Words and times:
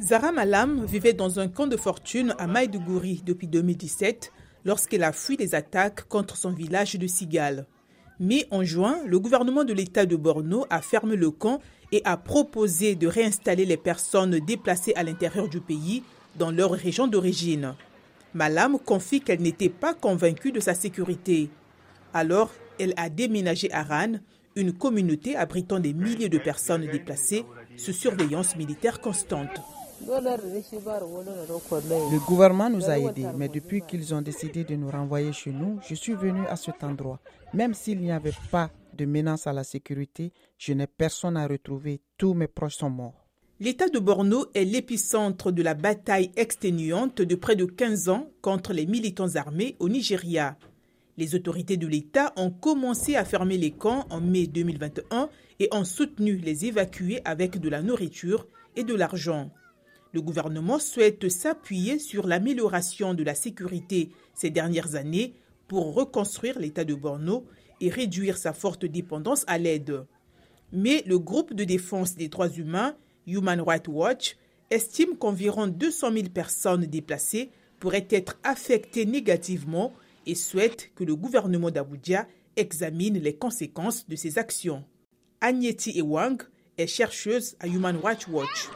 Zara 0.00 0.30
Malam 0.30 0.84
vivait 0.84 1.12
dans 1.12 1.40
un 1.40 1.48
camp 1.48 1.66
de 1.66 1.76
fortune 1.76 2.32
à 2.38 2.46
Maïdougouri 2.46 3.22
depuis 3.26 3.48
2017 3.48 4.32
lorsqu'elle 4.64 5.02
a 5.02 5.10
fui 5.10 5.36
les 5.36 5.56
attaques 5.56 6.06
contre 6.06 6.36
son 6.36 6.52
village 6.52 6.94
de 6.94 7.06
Sigal. 7.08 7.66
Mais 8.20 8.46
en 8.52 8.62
juin, 8.62 8.98
le 9.06 9.18
gouvernement 9.18 9.64
de 9.64 9.72
l'État 9.72 10.06
de 10.06 10.14
Borno 10.14 10.66
a 10.70 10.82
fermé 10.82 11.16
le 11.16 11.32
camp 11.32 11.60
et 11.90 12.00
a 12.04 12.16
proposé 12.16 12.94
de 12.94 13.08
réinstaller 13.08 13.64
les 13.64 13.76
personnes 13.76 14.38
déplacées 14.38 14.94
à 14.94 15.02
l'intérieur 15.02 15.48
du 15.48 15.60
pays 15.60 16.04
dans 16.36 16.52
leur 16.52 16.70
région 16.70 17.08
d'origine. 17.08 17.74
Malam 18.34 18.78
confie 18.78 19.20
qu'elle 19.20 19.42
n'était 19.42 19.68
pas 19.68 19.94
convaincue 19.94 20.52
de 20.52 20.60
sa 20.60 20.74
sécurité. 20.74 21.50
Alors, 22.14 22.52
elle 22.78 22.94
a 22.96 23.08
déménagé 23.08 23.72
à 23.72 23.82
Ran, 23.82 24.12
une 24.54 24.72
communauté 24.72 25.34
abritant 25.34 25.80
des 25.80 25.92
milliers 25.92 26.28
de 26.28 26.38
personnes 26.38 26.86
déplacées 26.86 27.44
sous 27.76 27.92
surveillance 27.92 28.54
militaire 28.54 29.00
constante. 29.00 29.60
Le 30.06 32.18
gouvernement 32.26 32.70
nous 32.70 32.88
a 32.88 32.98
aidés, 32.98 33.26
mais 33.36 33.48
depuis 33.48 33.82
qu'ils 33.82 34.14
ont 34.14 34.22
décidé 34.22 34.64
de 34.64 34.74
nous 34.76 34.90
renvoyer 34.90 35.32
chez 35.32 35.50
nous, 35.52 35.78
je 35.88 35.94
suis 35.94 36.14
venu 36.14 36.46
à 36.48 36.56
cet 36.56 36.82
endroit. 36.84 37.20
Même 37.54 37.74
s'il 37.74 38.00
n'y 38.00 38.12
avait 38.12 38.32
pas 38.50 38.70
de 38.94 39.04
menace 39.04 39.46
à 39.46 39.52
la 39.52 39.64
sécurité, 39.64 40.32
je 40.56 40.72
n'ai 40.72 40.86
personne 40.86 41.36
à 41.36 41.46
retrouver. 41.46 42.00
Tous 42.16 42.34
mes 42.34 42.48
proches 42.48 42.76
sont 42.76 42.90
morts. 42.90 43.24
L'État 43.60 43.88
de 43.88 43.98
Borno 43.98 44.46
est 44.54 44.64
l'épicentre 44.64 45.50
de 45.50 45.62
la 45.62 45.74
bataille 45.74 46.30
exténuante 46.36 47.22
de 47.22 47.34
près 47.34 47.56
de 47.56 47.64
15 47.64 48.08
ans 48.08 48.30
contre 48.40 48.72
les 48.72 48.86
militants 48.86 49.34
armés 49.34 49.74
au 49.80 49.88
Nigeria. 49.88 50.56
Les 51.16 51.34
autorités 51.34 51.76
de 51.76 51.88
l'État 51.88 52.32
ont 52.36 52.52
commencé 52.52 53.16
à 53.16 53.24
fermer 53.24 53.58
les 53.58 53.72
camps 53.72 54.06
en 54.10 54.20
mai 54.20 54.46
2021 54.46 55.28
et 55.58 55.68
ont 55.72 55.82
soutenu 55.84 56.36
les 56.36 56.66
évacuer 56.66 57.20
avec 57.24 57.58
de 57.58 57.68
la 57.68 57.82
nourriture 57.82 58.46
et 58.76 58.84
de 58.84 58.94
l'argent. 58.94 59.50
Le 60.12 60.22
gouvernement 60.22 60.78
souhaite 60.78 61.28
s'appuyer 61.28 61.98
sur 61.98 62.26
l'amélioration 62.26 63.14
de 63.14 63.22
la 63.22 63.34
sécurité 63.34 64.10
ces 64.34 64.50
dernières 64.50 64.94
années 64.94 65.34
pour 65.66 65.94
reconstruire 65.94 66.58
l'État 66.58 66.84
de 66.84 66.94
Borno 66.94 67.44
et 67.80 67.90
réduire 67.90 68.38
sa 68.38 68.52
forte 68.52 68.84
dépendance 68.86 69.44
à 69.46 69.58
l'aide. 69.58 70.04
Mais 70.72 71.02
le 71.06 71.18
groupe 71.18 71.54
de 71.54 71.64
défense 71.64 72.14
des 72.14 72.28
droits 72.28 72.48
humains, 72.48 72.96
Human 73.26 73.60
Rights 73.60 73.88
Watch, 73.88 74.36
estime 74.70 75.16
qu'environ 75.16 75.66
200 75.66 76.12
000 76.12 76.28
personnes 76.28 76.86
déplacées 76.86 77.50
pourraient 77.78 78.08
être 78.10 78.38
affectées 78.42 79.06
négativement 79.06 79.92
et 80.26 80.34
souhaite 80.34 80.90
que 80.94 81.04
le 81.04 81.16
gouvernement 81.16 81.70
d'Abuja 81.70 82.26
examine 82.56 83.18
les 83.18 83.36
conséquences 83.36 84.08
de 84.08 84.16
ses 84.16 84.38
actions. 84.38 84.84
Agneti 85.40 85.98
Ewang 85.98 86.42
est 86.76 86.86
chercheuse 86.86 87.56
à 87.60 87.68
Human 87.68 87.96
Rights 88.02 88.26
Watch. 88.28 88.68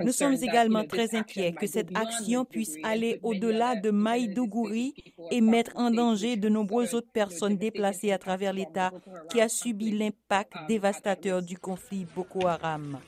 Nous 0.00 0.12
sommes 0.12 0.36
également 0.40 0.84
très 0.84 1.14
inquiets 1.14 1.52
que 1.52 1.66
cette 1.66 1.96
action 1.96 2.44
puisse 2.44 2.76
aller 2.82 3.20
au-delà 3.22 3.76
de 3.76 3.90
Maïdougouri 3.90 4.94
et 5.30 5.40
mettre 5.40 5.72
en 5.76 5.90
danger 5.90 6.36
de 6.36 6.48
nombreuses 6.48 6.94
autres 6.94 7.10
personnes 7.12 7.56
déplacées 7.56 8.12
à 8.12 8.18
travers 8.18 8.52
l'État 8.52 8.92
qui 9.30 9.40
a 9.40 9.48
subi 9.48 9.90
l'impact 9.90 10.52
dévastateur 10.68 11.42
du 11.42 11.58
conflit 11.58 12.06
Boko 12.14 12.46
Haram. 12.46 12.98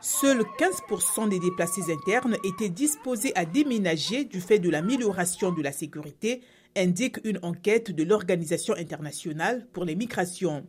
Seuls 0.00 0.42
15% 0.58 1.28
des 1.28 1.40
déplacés 1.40 1.90
internes 1.90 2.36
étaient 2.44 2.68
disposés 2.68 3.32
à 3.34 3.44
déménager 3.44 4.24
du 4.24 4.40
fait 4.40 4.58
de 4.58 4.70
l'amélioration 4.70 5.52
de 5.52 5.62
la 5.62 5.72
sécurité, 5.72 6.42
indique 6.76 7.16
une 7.24 7.38
enquête 7.42 7.90
de 7.90 8.04
l'Organisation 8.04 8.74
internationale 8.74 9.66
pour 9.72 9.84
les 9.84 9.96
migrations. 9.96 10.66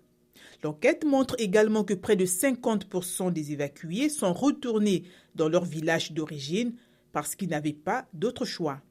L'enquête 0.64 1.06
montre 1.06 1.36
également 1.38 1.84
que 1.84 1.94
près 1.94 2.16
de 2.16 2.26
50% 2.26 3.32
des 3.32 3.52
évacués 3.52 4.10
sont 4.10 4.34
retournés 4.34 5.04
dans 5.36 5.50
leur 5.50 5.66
village 5.66 6.12
d'origine 6.14 6.74
parce 7.12 7.36
qu'ils 7.36 7.50
n'avaient 7.50 7.74
pas 7.74 8.06
d'autre 8.14 8.46
choix. 8.46 8.82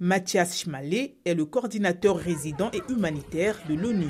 Mathias 0.00 0.60
Schmalé 0.60 1.16
est 1.24 1.34
le 1.34 1.44
coordinateur 1.44 2.16
résident 2.16 2.70
et 2.72 2.82
humanitaire 2.90 3.58
de 3.68 3.74
l'ONU. 3.74 4.08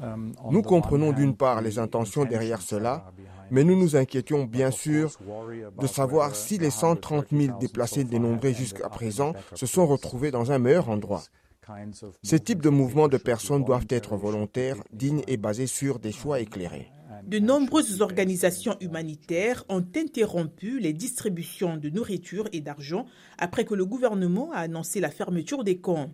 Um, 0.00 0.32
nous 0.50 0.62
comprenons 0.62 1.12
d'une 1.12 1.36
part 1.36 1.60
les 1.62 1.80
intentions 1.80 2.24
derrière 2.24 2.62
cela, 2.62 3.12
mais 3.50 3.64
nous 3.64 3.76
nous 3.76 3.96
inquiétions 3.96 4.44
bien 4.44 4.70
sûr 4.70 5.10
de 5.80 5.86
savoir 5.88 6.36
si 6.36 6.58
les 6.58 6.70
130 6.70 7.26
000 7.32 7.58
déplacés 7.58 8.04
dénombrés 8.04 8.54
jusqu'à 8.54 8.88
présent 8.88 9.32
se 9.54 9.66
sont 9.66 9.86
retrouvés 9.86 10.30
dans 10.30 10.52
un 10.52 10.58
meilleur 10.58 10.88
endroit. 10.88 11.22
Ce 12.22 12.36
type 12.36 12.62
de 12.62 12.68
mouvements 12.68 13.08
de 13.08 13.16
personnes 13.16 13.64
doivent 13.64 13.86
être 13.88 14.16
volontaires, 14.16 14.82
dignes 14.92 15.22
et 15.26 15.36
basés 15.36 15.66
sur 15.66 15.98
des 15.98 16.12
choix 16.12 16.40
éclairés. 16.40 16.90
De 17.26 17.38
nombreuses 17.38 18.00
organisations 18.00 18.76
humanitaires 18.80 19.64
ont 19.68 19.84
interrompu 19.94 20.78
les 20.78 20.92
distributions 20.92 21.76
de 21.76 21.90
nourriture 21.90 22.48
et 22.52 22.60
d'argent 22.60 23.06
après 23.38 23.64
que 23.64 23.74
le 23.74 23.84
gouvernement 23.84 24.50
a 24.52 24.60
annoncé 24.60 25.00
la 25.00 25.10
fermeture 25.10 25.62
des 25.62 25.78
camps. 25.78 26.10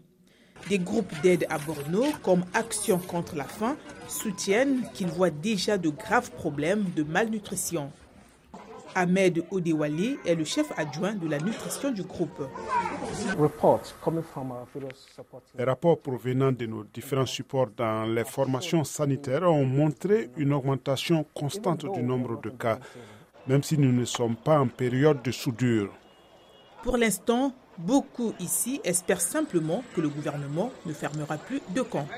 Des 0.69 0.79
groupes 0.79 1.13
d'aide 1.23 1.47
à 1.49 1.59
Borno, 1.59 2.05
comme 2.23 2.45
Action 2.55 2.99
contre 2.99 3.37
la 3.37 3.45
faim, 3.45 3.77
soutiennent 4.09 4.83
qu'ils 4.95 5.07
voient 5.07 5.31
déjà 5.31 5.79
de 5.79 5.91
graves 5.91 6.33
problèmes 6.33 6.87
de 6.97 7.05
malnutrition. 7.05 7.93
Ahmed 8.97 9.45
Odewale 9.51 10.17
est 10.25 10.35
le 10.35 10.45
chef 10.45 10.73
adjoint 10.75 11.13
de 11.13 11.29
la 11.29 11.39
nutrition 11.39 11.91
du 11.93 12.03
groupe. 12.03 12.49
Les 15.59 15.65
rapports 15.65 15.99
provenant 15.99 16.51
de 16.51 16.65
nos 16.65 16.83
différents 16.83 17.27
supports 17.27 17.69
dans 17.77 18.05
les 18.05 18.25
formations 18.25 18.85
sanitaires 18.85 19.43
ont 19.43 19.67
montré 19.67 20.31
une 20.39 20.55
augmentation 20.55 21.27
constante 21.35 21.85
du 21.93 22.03
nombre 22.03 22.41
de 22.41 22.49
cas, 22.49 22.79
même 23.47 23.63
si 23.63 23.77
nous 23.77 23.93
ne 23.93 24.07
sommes 24.07 24.35
pas 24.35 24.59
en 24.61 24.69
période 24.69 25.23
de 25.23 25.31
soudure. 25.31 25.93
Pour 26.83 26.97
l'instant, 26.97 27.53
beaucoup 27.77 28.33
ici 28.41 28.81
espèrent 28.83 29.21
simplement 29.21 29.85
que 29.95 30.01
le 30.01 30.09
gouvernement 30.09 30.71
ne 30.87 30.95
fermera 30.95 31.37
plus 31.37 31.61
de 31.75 31.83
camps. 31.83 32.09